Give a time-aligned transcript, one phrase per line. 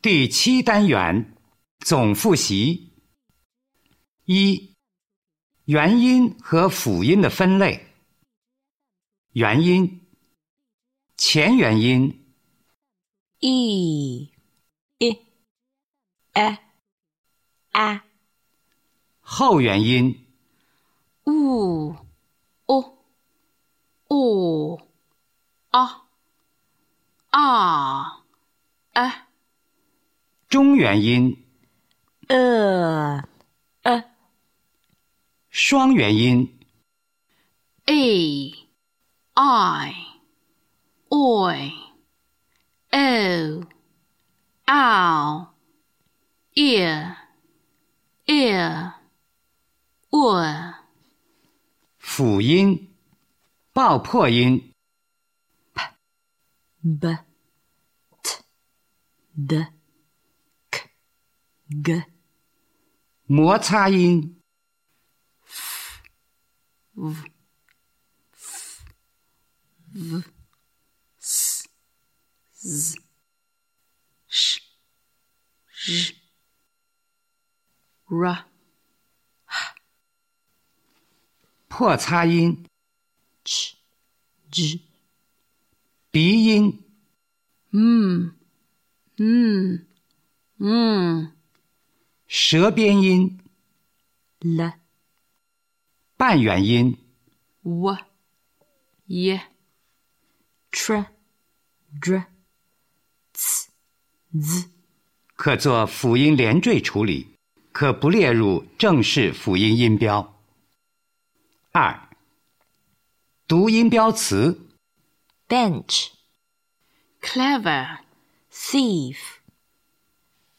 [0.00, 1.34] 第七单元
[1.80, 2.92] 总复习：
[4.26, 4.76] 一、
[5.64, 7.84] 元音和辅音的分类。
[9.32, 10.06] 元音：
[11.16, 12.32] 前元音
[13.40, 14.30] e
[14.98, 15.18] i
[16.34, 16.58] e
[17.72, 18.04] a
[19.18, 20.26] 后元音
[21.24, 21.96] u
[22.66, 22.98] o
[24.06, 24.80] o
[25.70, 26.02] a
[27.30, 28.22] a
[28.92, 29.27] a
[30.48, 31.44] 中元音
[32.28, 33.22] 呃，
[33.82, 34.04] 呃
[35.50, 36.58] 双元音
[37.84, 37.94] a
[39.34, 39.94] i
[41.10, 41.72] oi
[42.70, 43.64] o
[44.66, 45.46] ow
[46.54, 47.16] ear
[48.26, 48.92] ear
[50.10, 50.74] o
[51.98, 52.88] 辅音
[53.72, 54.72] 爆破音
[56.82, 57.18] b
[58.22, 58.42] t
[59.46, 59.77] d k
[61.68, 62.02] g
[63.26, 64.40] 摩擦音
[66.94, 67.30] v
[69.92, 70.22] v
[71.18, 71.68] s
[72.54, 72.96] z
[74.28, 74.62] sh
[75.84, 76.14] j
[78.06, 78.46] r
[81.68, 82.64] 破擦音
[83.44, 83.76] ch
[84.50, 84.80] j
[86.10, 86.82] 鼻音
[87.70, 88.32] mm
[89.18, 89.86] mm
[90.58, 91.37] mm
[92.28, 93.40] 舌边音
[94.40, 94.74] l
[96.18, 96.94] 半元音
[97.62, 97.96] w
[99.06, 99.40] y
[100.70, 101.06] tr
[101.98, 102.26] dr
[103.32, 103.68] ts
[104.38, 104.68] z
[105.36, 107.28] 可做辅音连缀处理，
[107.72, 110.38] 可不列入正式辅音音标。
[111.72, 112.10] 二、
[113.46, 114.68] 读音标词
[115.48, 116.08] bench
[117.22, 118.00] clever
[118.52, 119.16] thief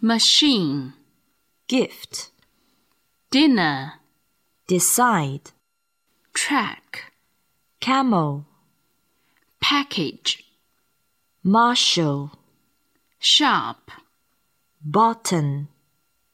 [0.00, 0.94] machine
[1.70, 2.32] gift.
[3.30, 3.92] Dinner.
[4.66, 5.52] Decide.
[6.34, 7.12] Track.
[7.78, 8.44] Camel
[9.60, 10.42] package.
[11.44, 12.32] Marshal.
[13.20, 13.92] Sharp.
[14.84, 15.68] Button.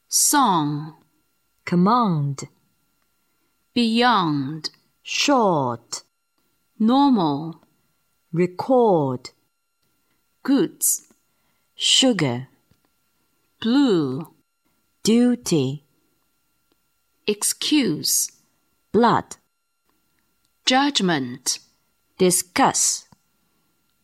[0.07, 0.95] Song.
[1.65, 2.47] Command.
[3.75, 4.71] Beyond.
[5.03, 6.01] Short.
[6.79, 7.61] Normal.
[8.33, 9.29] Record.
[10.41, 11.13] Goods.
[11.75, 12.47] Sugar.
[13.61, 14.33] Blue
[15.07, 15.85] duty.
[17.25, 18.29] Excuse.
[18.91, 19.37] Blood.
[20.65, 21.59] Judgment.
[22.17, 23.07] Discuss.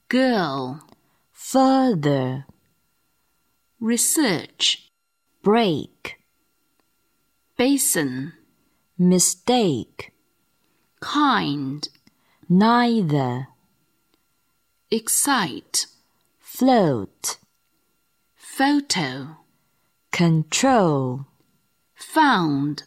[0.08, 0.88] Girl.
[1.34, 2.46] Further.
[3.82, 4.94] Research.
[5.42, 6.22] Break.
[7.58, 8.32] Basin.
[8.98, 10.14] Mistake.
[11.02, 11.90] Kind.
[12.48, 13.50] Neither.
[14.90, 15.88] Excite.
[16.40, 17.36] Float.
[18.38, 19.43] Photo
[20.13, 21.27] control
[21.95, 22.85] found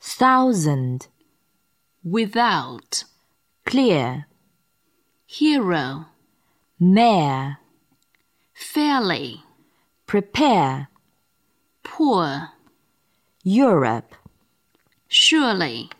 [0.00, 1.08] thousand
[2.04, 3.04] without
[3.64, 4.26] clear
[5.26, 6.06] hero
[6.78, 7.58] mare
[8.52, 9.42] fairly
[10.06, 10.88] prepare
[11.82, 12.50] poor
[13.42, 14.14] Europe
[15.08, 15.90] surely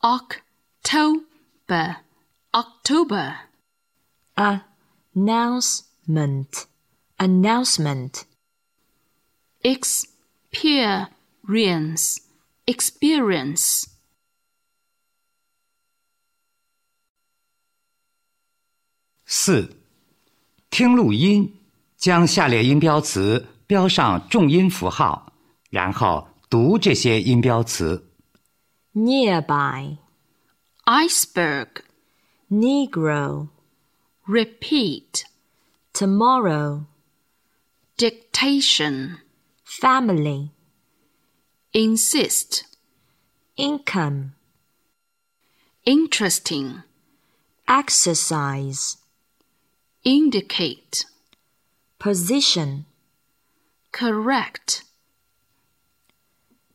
[0.02, 1.96] October,
[2.52, 3.48] October.
[4.36, 6.66] Announcement,
[7.18, 8.24] announcement.
[9.62, 11.08] Experience,
[12.66, 13.86] experience.
[19.24, 19.76] 四，
[20.68, 21.60] 听录音，
[21.96, 25.32] 将下列音标词标上重音符号，
[25.70, 28.08] 然后读这些音标词。
[28.94, 29.96] Nearby,
[30.84, 31.82] Iceberg,
[32.50, 33.48] Negro.
[34.26, 35.24] repeat.
[35.94, 36.86] Tomorrow,
[37.98, 39.18] Dictation,
[39.64, 40.50] family.
[41.72, 42.64] insist.
[43.56, 44.32] Income,
[45.84, 46.82] Interesting,
[47.68, 48.96] exercise.
[50.04, 51.04] indicate.
[51.98, 52.86] Position,
[53.92, 54.82] Correct.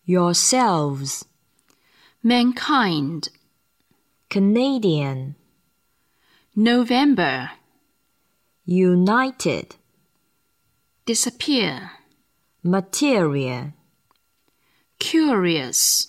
[0.06, 1.25] yourselves.
[2.24, 3.30] Mankind,
[4.30, 5.36] Canadian,
[6.56, 7.51] November.
[8.66, 9.75] United.
[11.06, 11.92] Disappear.
[12.63, 13.72] Material,
[15.00, 16.07] Curious.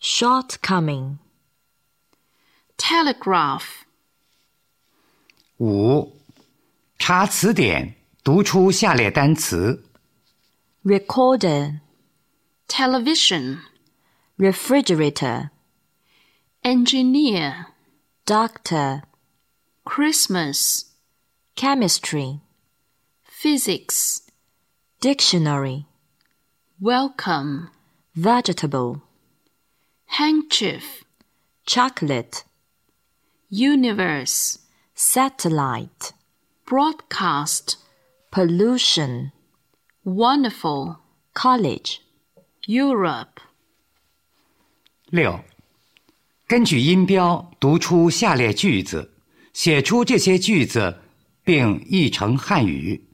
[0.00, 1.18] shortcoming.
[2.76, 3.84] Telegraph.
[5.58, 6.12] 五，
[6.98, 9.84] 查词典，读出下列单词。
[10.84, 11.80] Recorder,
[12.77, 13.61] Television.
[14.39, 15.51] refrigerator.
[16.63, 17.67] Engineer.
[18.25, 19.03] Doctor,
[19.85, 20.85] Christmas.
[21.55, 22.41] chemistry.
[23.23, 24.23] Physics.
[25.01, 25.85] Dictionary,
[26.81, 27.69] Welcome.
[28.15, 29.03] vegetable.
[30.07, 31.03] Handkerchief.
[31.67, 32.43] Chocolate,
[33.51, 34.57] Universe.
[34.95, 36.13] satellite.
[36.65, 37.77] Broadcast.
[38.31, 39.31] Pollution,
[40.03, 40.97] Wonderful.
[41.35, 41.99] college.
[42.66, 43.40] Europe.
[45.10, 45.42] 六，
[46.46, 49.12] 根据音标读出下列句子，
[49.52, 50.98] 写出这些句子，
[51.42, 53.04] 并译成汉语。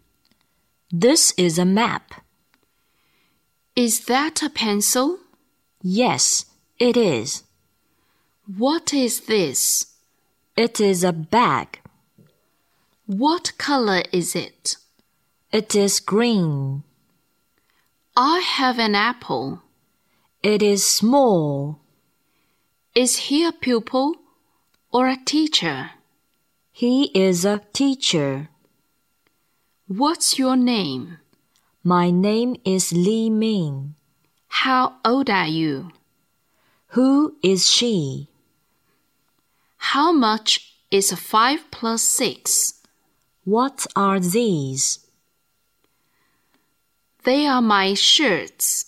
[0.91, 2.03] This is a map.
[3.75, 5.19] Is that a pencil?
[5.83, 6.43] Yes,
[6.79, 7.43] it is.
[8.47, 9.87] What is this?
[10.57, 11.81] It is a bag.
[13.07, 14.77] What color is it?
[15.51, 16.83] It is green.
[18.16, 19.62] I have an apple.
[20.44, 21.80] It is small.
[22.96, 24.16] Is he a pupil
[24.92, 25.92] or a teacher?
[26.72, 28.50] He is a teacher.
[29.88, 31.18] What's your name?
[31.84, 33.96] My name is Li Ming.
[34.48, 35.92] How old are you?
[36.94, 38.30] Who is she?
[39.78, 42.82] How much is 5 plus 6?
[43.44, 45.00] What are these?
[47.24, 48.86] They are my shirts.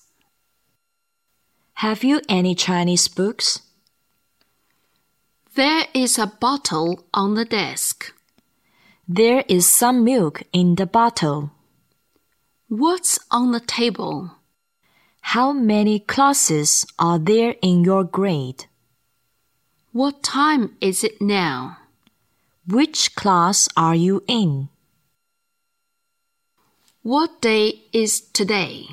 [1.76, 3.60] Have you any Chinese books?
[5.56, 8.14] There is a bottle on the desk.
[9.08, 11.52] There is some milk in the bottle.
[12.70, 14.38] What's on the table?
[15.20, 18.66] How many classes are there in your grade?
[19.92, 21.80] What time is it now?
[22.66, 24.70] Which class are you in?
[27.03, 28.89] What day is today?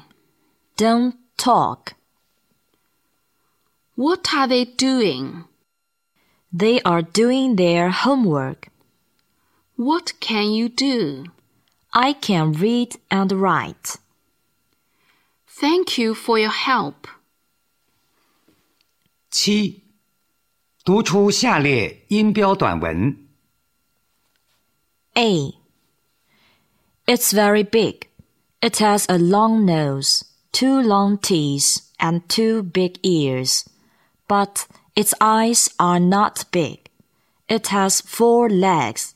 [0.78, 1.94] Don't talk.
[3.96, 5.46] What are they doing?
[6.52, 8.70] They are doing their homework.
[9.76, 11.26] What can you do?
[11.92, 13.98] I can read and write.
[15.48, 17.08] Thank you for your help.
[19.32, 19.82] 七，
[20.84, 23.28] 读出下列音标短文。
[25.16, 25.54] A.
[27.09, 28.07] it's very big.
[28.61, 33.67] It has a long nose, two long teeth, and two big ears.
[34.29, 36.91] But its eyes are not big.
[37.49, 39.15] It has four legs.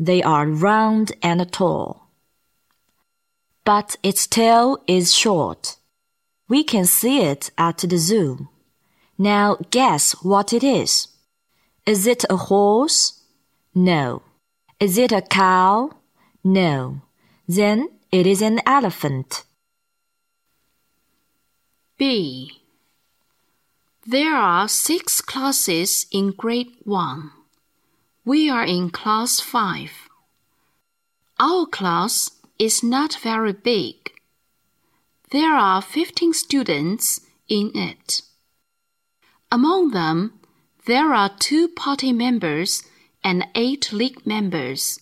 [0.00, 2.08] They are round and tall.
[3.64, 5.76] But its tail is short.
[6.48, 8.48] We can see it at the zoo.
[9.16, 11.06] Now guess what it is.
[11.86, 13.22] Is it a horse?
[13.76, 14.22] No.
[14.80, 15.92] Is it a cow?
[16.42, 17.02] No.
[17.48, 19.44] Then It is an elephant.
[21.98, 22.60] B.
[24.06, 27.30] There are six classes in grade 1.
[28.24, 30.08] We are in class 5.
[31.38, 34.10] Our class is not very big.
[35.30, 38.22] There are 15 students in it.
[39.50, 40.40] Among them,
[40.86, 42.82] there are two party members
[43.22, 45.00] and eight league members.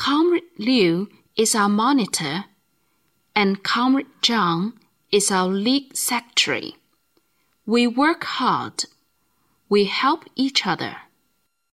[0.00, 2.46] Comrade Liu is our monitor,
[3.36, 4.72] and Comrade Zhang
[5.12, 6.76] is our league secretary.
[7.66, 8.86] We work hard.
[9.68, 10.96] We help each other.